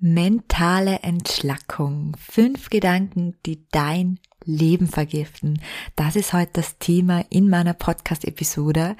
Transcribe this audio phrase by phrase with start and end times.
[0.00, 2.16] Mentale Entschlackung.
[2.20, 5.60] Fünf Gedanken, die dein Leben vergiften.
[5.96, 8.96] Das ist heute das Thema in meiner Podcast-Episode,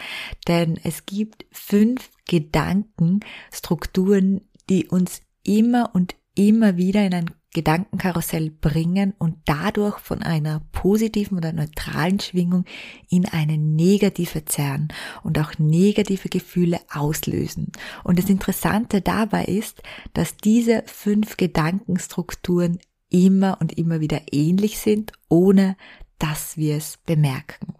[0.48, 9.14] denn es gibt fünf Gedankenstrukturen, die uns immer und immer wieder in ein Gedankenkarussell bringen
[9.18, 12.64] und dadurch von einer positiven oder neutralen Schwingung
[13.10, 14.86] in eine negative zerren
[15.24, 17.72] und auch negative Gefühle auslösen.
[18.04, 19.82] Und das Interessante dabei ist,
[20.14, 22.78] dass diese fünf Gedankenstrukturen
[23.10, 25.76] immer und immer wieder ähnlich sind, ohne
[26.20, 27.74] dass wir es bemerken.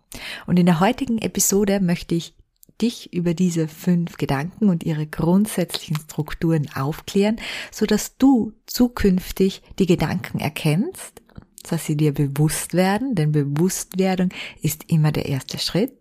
[0.46, 2.34] Und in der heutigen Episode möchte ich
[2.80, 7.36] dich über diese fünf Gedanken und ihre grundsätzlichen Strukturen aufklären,
[7.70, 11.22] so dass du zukünftig die Gedanken erkennst,
[11.68, 14.30] dass sie dir bewusst werden, denn Bewusstwerdung
[14.62, 15.92] ist immer der erste Schritt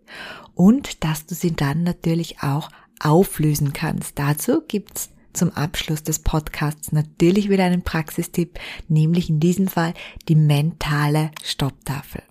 [0.54, 2.70] und dass du sie dann natürlich auch
[3.00, 4.18] auflösen kannst.
[4.18, 9.94] Dazu gibt's zum Abschluss des Podcasts natürlich wieder einen Praxistipp, nämlich in diesem Fall
[10.28, 12.22] die mentale Stopptafel.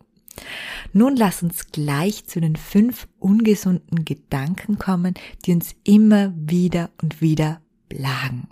[0.93, 5.13] Nun lass uns gleich zu den fünf ungesunden Gedanken kommen,
[5.45, 8.47] die uns immer wieder und wieder plagen.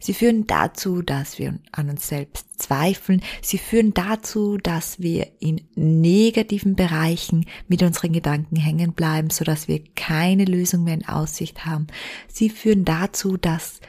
[0.00, 3.22] Sie führen dazu, dass wir an uns selbst zweifeln.
[3.42, 9.82] Sie führen dazu, dass wir in negativen Bereichen mit unseren Gedanken hängen bleiben, sodass wir
[9.94, 11.88] keine Lösung mehr in Aussicht haben.
[12.28, 13.80] Sie führen dazu, dass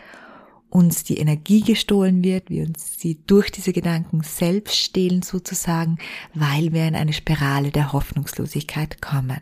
[0.70, 5.98] uns die Energie gestohlen wird, wir uns sie durch diese Gedanken selbst stehlen sozusagen,
[6.34, 9.40] weil wir in eine Spirale der Hoffnungslosigkeit kommen.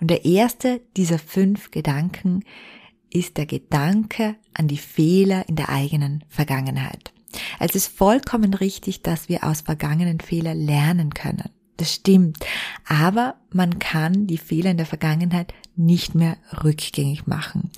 [0.00, 2.44] Und der erste dieser fünf Gedanken
[3.10, 7.12] ist der Gedanke an die Fehler in der eigenen Vergangenheit.
[7.60, 11.50] Es ist vollkommen richtig, dass wir aus vergangenen Fehlern lernen können.
[11.76, 12.38] Das stimmt.
[12.86, 17.70] Aber man kann die Fehler in der Vergangenheit nicht mehr rückgängig machen.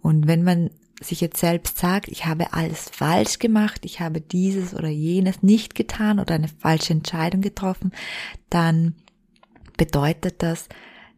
[0.00, 0.70] Und wenn man
[1.02, 5.74] sich jetzt selbst sagt, ich habe alles falsch gemacht, ich habe dieses oder jenes nicht
[5.74, 7.92] getan oder eine falsche Entscheidung getroffen,
[8.50, 8.94] dann
[9.76, 10.68] bedeutet das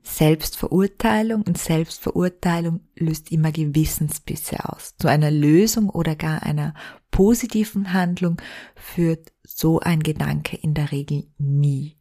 [0.02, 4.94] Selbstverurteilung und Selbstverurteilung löst immer Gewissensbisse aus.
[4.98, 6.74] Zu einer Lösung oder gar einer
[7.10, 8.36] positiven Handlung
[8.76, 11.96] führt so ein Gedanke in der Regel nie.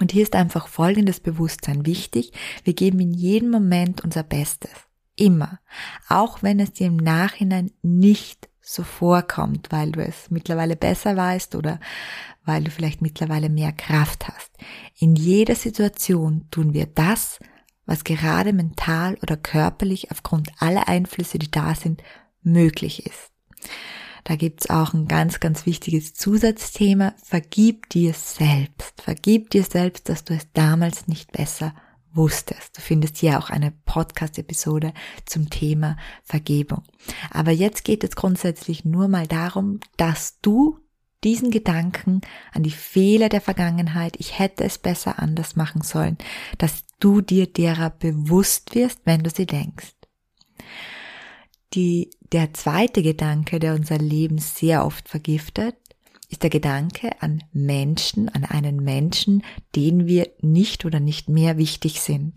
[0.00, 2.32] Und hier ist einfach folgendes Bewusstsein wichtig.
[2.64, 4.70] Wir geben in jedem Moment unser Bestes.
[5.16, 5.58] Immer.
[6.08, 11.54] Auch wenn es dir im Nachhinein nicht so vorkommt, weil du es mittlerweile besser weißt
[11.54, 11.80] oder
[12.44, 14.52] weil du vielleicht mittlerweile mehr Kraft hast.
[14.98, 17.38] In jeder Situation tun wir das,
[17.86, 22.02] was gerade mental oder körperlich aufgrund aller Einflüsse, die da sind,
[22.42, 23.30] möglich ist.
[24.24, 27.14] Da gibt's auch ein ganz, ganz wichtiges Zusatzthema.
[27.22, 29.00] Vergib dir selbst.
[29.00, 31.74] Vergib dir selbst, dass du es damals nicht besser
[32.16, 32.76] wusstest.
[32.76, 34.92] Du findest hier auch eine Podcast-Episode
[35.24, 36.82] zum Thema Vergebung.
[37.30, 40.78] Aber jetzt geht es grundsätzlich nur mal darum, dass du
[41.24, 42.20] diesen Gedanken
[42.52, 46.18] an die Fehler der Vergangenheit, ich hätte es besser anders machen sollen,
[46.58, 49.94] dass du dir derer bewusst wirst, wenn du sie denkst.
[51.74, 55.76] Die, der zweite Gedanke, der unser Leben sehr oft vergiftet,
[56.28, 59.42] ist der Gedanke an Menschen, an einen Menschen,
[59.74, 62.34] den wir nicht oder nicht mehr wichtig sind.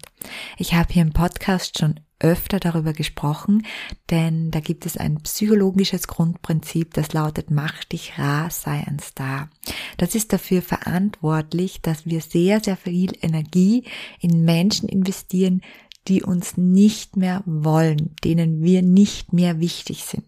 [0.57, 3.65] Ich habe hier im Podcast schon öfter darüber gesprochen,
[4.09, 9.49] denn da gibt es ein psychologisches Grundprinzip, das lautet, mach dich rar, sei ein Star.
[9.97, 13.85] Das ist dafür verantwortlich, dass wir sehr, sehr viel Energie
[14.19, 15.61] in Menschen investieren,
[16.07, 20.25] die uns nicht mehr wollen, denen wir nicht mehr wichtig sind.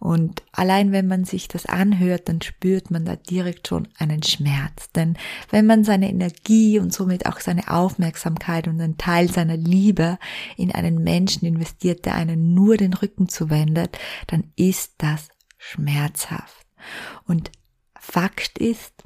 [0.00, 4.90] Und allein wenn man sich das anhört, dann spürt man da direkt schon einen Schmerz.
[4.94, 5.16] Denn
[5.50, 10.18] wenn man seine Energie und somit auch seine Aufmerksamkeit und einen Teil seiner Liebe
[10.56, 15.28] in einen Menschen investiert, der einen nur den Rücken zuwendet, dann ist das
[15.58, 16.66] schmerzhaft.
[17.26, 17.52] Und
[17.94, 19.04] Fakt ist,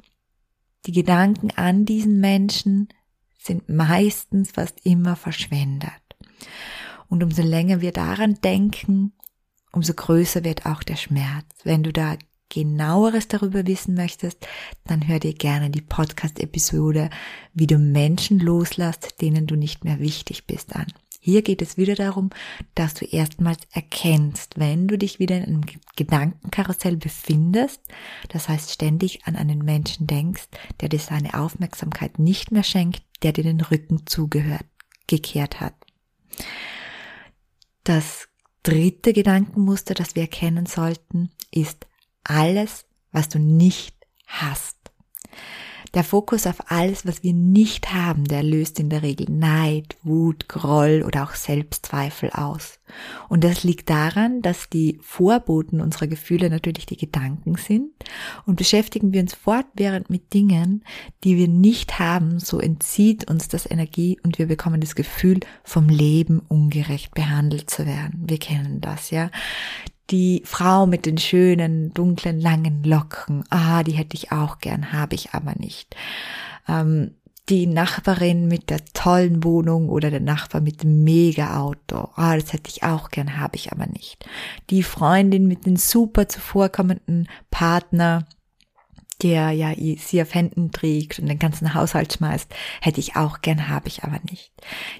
[0.85, 2.87] die Gedanken an diesen Menschen
[3.37, 6.04] sind meistens fast immer verschwendet.
[7.07, 9.13] Und umso länger wir daran denken,
[9.71, 11.45] umso größer wird auch der Schmerz.
[11.63, 12.17] Wenn du da
[12.49, 14.47] genaueres darüber wissen möchtest,
[14.85, 17.09] dann hör dir gerne die Podcast-Episode,
[17.53, 20.87] wie du Menschen loslässt, denen du nicht mehr wichtig bist an.
[21.19, 22.29] Hier geht es wieder darum,
[22.75, 25.61] dass du erstmals erkennst, wenn du dich wieder in einem
[25.95, 27.81] Gedankenkarussell befindest,
[28.29, 30.47] das heißt ständig an einen Menschen denkst,
[30.81, 34.65] der dir seine Aufmerksamkeit nicht mehr schenkt, der dir den Rücken zugehört,
[35.07, 35.73] gekehrt hat.
[37.83, 38.27] Das
[38.63, 41.85] dritte Gedankenmuster, das wir erkennen sollten, ist
[42.23, 43.95] alles, was du nicht
[44.27, 44.77] hast.
[45.95, 50.49] Der Fokus auf alles, was wir nicht haben, der löst in der Regel Neid, Wut,
[50.49, 52.79] Groll oder auch Selbstzweifel aus.
[53.29, 57.91] Und das liegt daran, dass die Vorboten unserer Gefühle natürlich die Gedanken sind
[58.45, 60.83] und beschäftigen wir uns fortwährend mit Dingen,
[61.23, 65.87] die wir nicht haben, so entzieht uns das Energie und wir bekommen das Gefühl, vom
[65.87, 68.25] Leben ungerecht behandelt zu werden.
[68.27, 69.31] Wir kennen das, ja
[70.11, 75.15] die Frau mit den schönen, dunklen, langen Locken, ah, die hätte ich auch gern, habe
[75.15, 75.95] ich aber nicht.
[76.67, 77.15] Ähm,
[77.49, 82.69] die Nachbarin mit der tollen Wohnung oder der Nachbar mit dem Mega-Auto, ah, das hätte
[82.69, 84.25] ich auch gern, habe ich aber nicht.
[84.69, 88.25] Die Freundin mit den super zuvorkommenden Partner,
[89.21, 93.69] der ja sie auf Händen trägt und den ganzen Haushalt schmeißt, hätte ich auch gern,
[93.69, 94.51] habe ich aber nicht.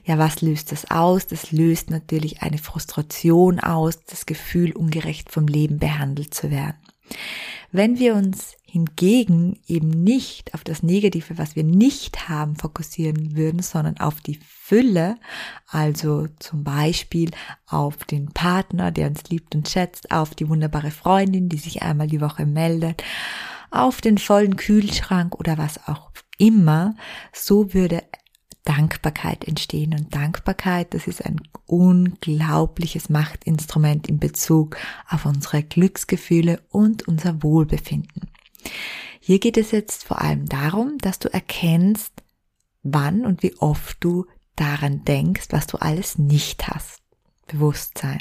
[0.05, 1.27] Ja, was löst das aus?
[1.27, 6.77] Das löst natürlich eine Frustration aus, das Gefühl, ungerecht vom Leben behandelt zu werden.
[7.71, 13.61] Wenn wir uns hingegen eben nicht auf das Negative, was wir nicht haben, fokussieren würden,
[13.61, 15.15] sondern auf die Fülle,
[15.67, 17.31] also zum Beispiel
[17.67, 22.07] auf den Partner, der uns liebt und schätzt, auf die wunderbare Freundin, die sich einmal
[22.07, 23.03] die Woche meldet,
[23.71, 26.95] auf den vollen Kühlschrank oder was auch immer,
[27.33, 28.03] so würde
[28.65, 29.93] Dankbarkeit entstehen.
[29.93, 34.77] Und Dankbarkeit, das ist ein unglaubliches Machtinstrument in Bezug
[35.07, 38.29] auf unsere Glücksgefühle und unser Wohlbefinden.
[39.19, 42.11] Hier geht es jetzt vor allem darum, dass du erkennst,
[42.83, 44.25] wann und wie oft du
[44.55, 47.01] daran denkst, was du alles nicht hast.
[47.47, 48.19] Bewusstsein.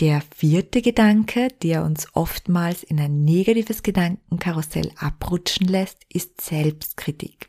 [0.00, 7.48] Der vierte Gedanke, der uns oftmals in ein negatives Gedankenkarussell abrutschen lässt, ist Selbstkritik.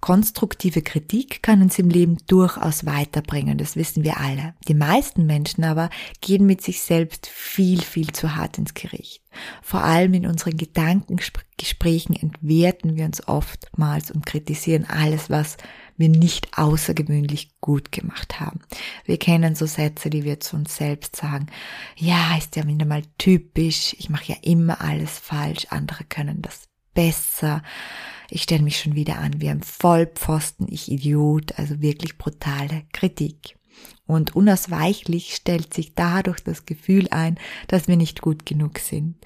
[0.00, 4.54] Konstruktive Kritik kann uns im Leben durchaus weiterbringen, das wissen wir alle.
[4.68, 5.90] Die meisten Menschen aber
[6.22, 9.22] gehen mit sich selbst viel, viel zu hart ins Gericht.
[9.60, 15.58] Vor allem in unseren Gedankengesprächen entwerten wir uns oftmals und kritisieren alles, was
[15.96, 18.60] wir nicht außergewöhnlich gut gemacht haben.
[19.04, 21.46] Wir kennen so Sätze, die wir zu uns selbst sagen.
[21.96, 23.94] Ja, ist ja wieder mal typisch.
[23.98, 25.66] Ich mache ja immer alles falsch.
[25.70, 27.62] Andere können das besser.
[28.30, 33.56] Ich stelle mich schon wieder an wie ein Vollpfosten, ich Idiot, also wirklich brutale Kritik.
[34.06, 37.38] Und unausweichlich stellt sich dadurch das Gefühl ein,
[37.68, 39.16] dass wir nicht gut genug sind.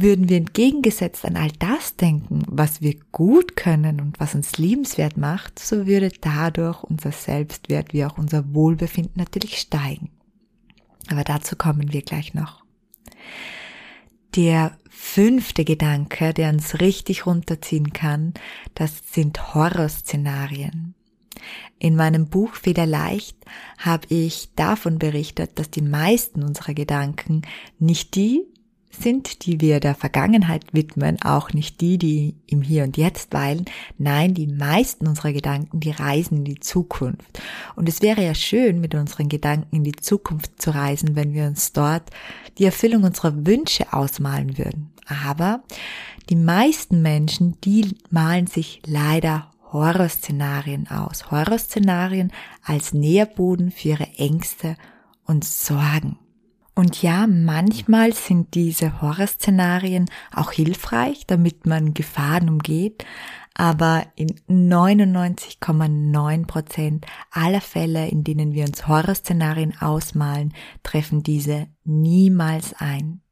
[0.00, 5.16] Würden wir entgegengesetzt an all das denken, was wir gut können und was uns liebenswert
[5.16, 10.10] macht, so würde dadurch unser Selbstwert wie auch unser Wohlbefinden natürlich steigen.
[11.08, 12.64] Aber dazu kommen wir gleich noch.
[14.36, 18.34] Der fünfte Gedanke, der uns richtig runterziehen kann,
[18.74, 20.94] das sind Horrorszenarien.
[21.80, 23.36] In meinem Buch Federleicht
[23.78, 27.42] habe ich davon berichtet, dass die meisten unserer Gedanken
[27.80, 28.44] nicht die
[29.02, 33.64] sind, die wir der Vergangenheit widmen, auch nicht die, die im Hier und Jetzt weilen.
[33.96, 37.40] Nein, die meisten unserer Gedanken, die reisen in die Zukunft.
[37.76, 41.46] Und es wäre ja schön, mit unseren Gedanken in die Zukunft zu reisen, wenn wir
[41.46, 42.10] uns dort
[42.58, 44.90] die Erfüllung unserer Wünsche ausmalen würden.
[45.06, 45.62] Aber
[46.28, 51.30] die meisten Menschen, die malen sich leider Horrorszenarien aus.
[51.30, 52.32] Horrorszenarien
[52.62, 54.76] als Nährboden für ihre Ängste
[55.24, 56.18] und Sorgen.
[56.78, 63.04] Und ja, manchmal sind diese Horrorszenarien auch hilfreich, damit man Gefahren umgeht,
[63.52, 70.54] aber in 99,9 Prozent aller Fälle, in denen wir uns Horrorszenarien ausmalen,
[70.84, 73.22] treffen diese niemals ein.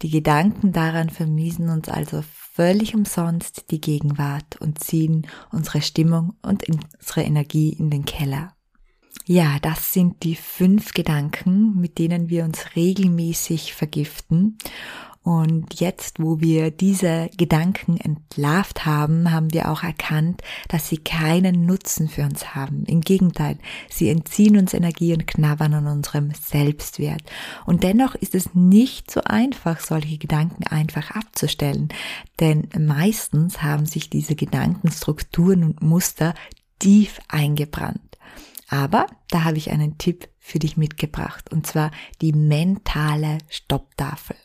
[0.00, 6.64] Die Gedanken daran vermiesen uns also völlig umsonst die Gegenwart und ziehen unsere Stimmung und
[6.66, 8.54] unsere Energie in den Keller.
[9.30, 14.56] Ja, das sind die fünf Gedanken, mit denen wir uns regelmäßig vergiften.
[15.22, 21.66] Und jetzt, wo wir diese Gedanken entlarvt haben, haben wir auch erkannt, dass sie keinen
[21.66, 22.86] Nutzen für uns haben.
[22.86, 23.58] Im Gegenteil,
[23.90, 27.20] sie entziehen uns Energie und knabbern an unserem Selbstwert.
[27.66, 31.90] Und dennoch ist es nicht so einfach, solche Gedanken einfach abzustellen.
[32.40, 36.32] Denn meistens haben sich diese Gedankenstrukturen und Muster
[36.78, 38.07] tief eingebrannt.
[38.68, 44.36] Aber da habe ich einen Tipp für dich mitgebracht, und zwar die mentale Stopptafel.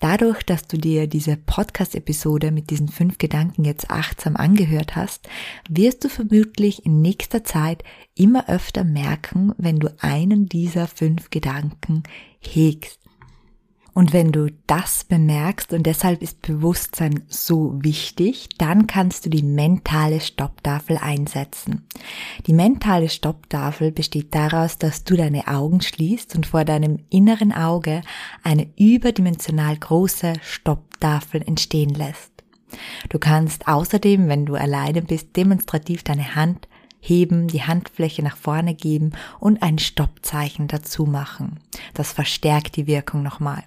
[0.00, 5.28] Dadurch, dass du dir diese Podcast-Episode mit diesen fünf Gedanken jetzt achtsam angehört hast,
[5.68, 7.82] wirst du vermutlich in nächster Zeit
[8.14, 12.02] immer öfter merken, wenn du einen dieser fünf Gedanken
[12.40, 13.00] hegst.
[13.96, 19.42] Und wenn du das bemerkst und deshalb ist Bewusstsein so wichtig, dann kannst du die
[19.42, 21.86] mentale Stopptafel einsetzen.
[22.46, 28.02] Die mentale Stopptafel besteht daraus, dass du deine Augen schließt und vor deinem inneren Auge
[28.42, 32.32] eine überdimensional große Stopptafel entstehen lässt.
[33.08, 36.68] Du kannst außerdem, wenn du alleine bist, demonstrativ deine Hand
[37.00, 41.60] heben, die Handfläche nach vorne geben und ein Stoppzeichen dazu machen.
[41.94, 43.64] Das verstärkt die Wirkung nochmal.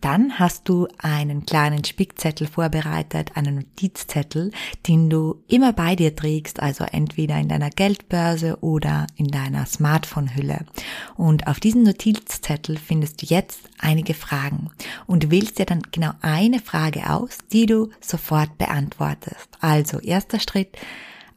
[0.00, 4.50] Dann hast du einen kleinen Spickzettel vorbereitet, einen Notizzettel,
[4.86, 10.64] den du immer bei dir trägst, also entweder in deiner Geldbörse oder in deiner Smartphone-Hülle.
[11.16, 14.70] Und auf diesem Notizzettel findest du jetzt einige Fragen
[15.06, 19.48] und wählst dir dann genau eine Frage aus, die du sofort beantwortest.
[19.60, 20.78] Also erster Schritt,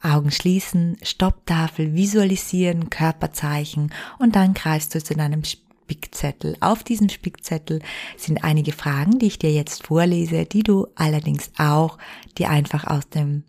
[0.04, 5.44] Augen schließen, Stopptafel visualisieren, Körperzeichen und dann greifst du zu deinem
[5.84, 6.56] Spickzettel.
[6.60, 7.82] Auf diesem Spickzettel
[8.16, 11.98] sind einige Fragen, die ich dir jetzt vorlese, die du allerdings auch
[12.38, 13.44] dir einfach aus dem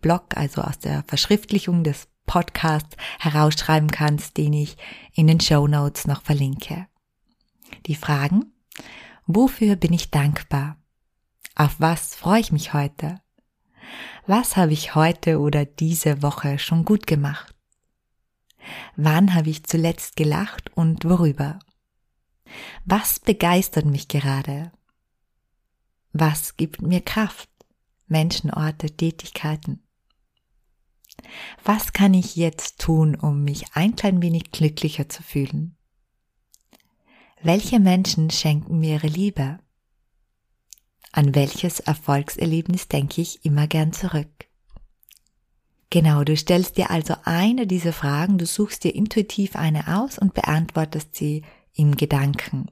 [0.00, 4.78] Blog, also aus der Verschriftlichung des Podcasts herausschreiben kannst, den ich
[5.12, 6.86] in den Show Notes noch verlinke.
[7.84, 8.52] Die Fragen,
[9.26, 10.78] wofür bin ich dankbar?
[11.54, 13.20] Auf was freue ich mich heute?
[14.26, 17.55] Was habe ich heute oder diese Woche schon gut gemacht?
[18.96, 21.58] Wann habe ich zuletzt gelacht und worüber?
[22.84, 24.72] Was begeistert mich gerade?
[26.12, 27.50] Was gibt mir Kraft?
[28.06, 29.82] Menschen, Orte, Tätigkeiten.
[31.64, 35.76] Was kann ich jetzt tun, um mich ein klein wenig glücklicher zu fühlen?
[37.42, 39.58] Welche Menschen schenken mir ihre Liebe?
[41.12, 44.45] An welches Erfolgserlebnis denke ich immer gern zurück?
[45.90, 50.34] Genau, du stellst dir also eine dieser Fragen, du suchst dir intuitiv eine aus und
[50.34, 51.42] beantwortest sie
[51.74, 52.66] im Gedanken.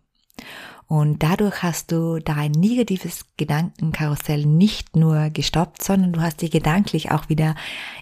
[0.87, 7.11] Und dadurch hast du dein negatives Gedankenkarussell nicht nur gestoppt, sondern du hast dich gedanklich
[7.11, 7.55] auch wieder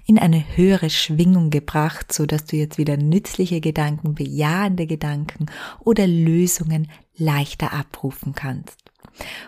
[0.04, 5.46] in eine höhere Schwingung gebracht, so dass du jetzt wieder nützliche Gedanken, bejahende Gedanken
[5.78, 8.81] oder Lösungen leichter abrufen kannst.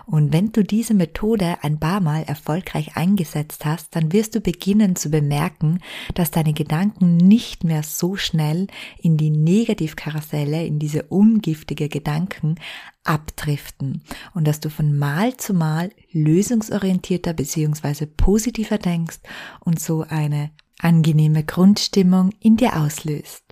[0.07, 4.97] Und wenn du diese Methode ein paar Mal erfolgreich eingesetzt hast, dann wirst du beginnen
[4.97, 5.81] zu bemerken,
[6.15, 8.67] dass deine Gedanken nicht mehr so schnell
[8.99, 12.57] in die Negativkarusselle, in diese ungiftige Gedanken
[13.05, 14.03] abdriften
[14.35, 18.07] und dass du von Mal zu Mal lösungsorientierter bzw.
[18.07, 19.19] positiver denkst
[19.61, 23.43] und so eine angenehme Grundstimmung in dir auslöst.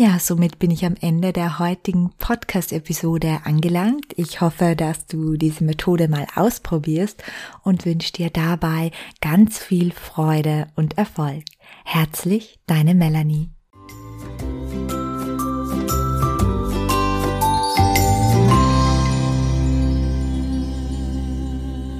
[0.00, 4.14] Ja, somit bin ich am Ende der heutigen Podcast-Episode angelangt.
[4.16, 7.22] Ich hoffe, dass du diese Methode mal ausprobierst
[7.64, 11.44] und wünsche dir dabei ganz viel Freude und Erfolg.
[11.84, 13.50] Herzlich, deine Melanie.